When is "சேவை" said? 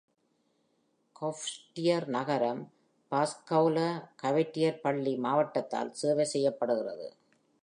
5.95-6.25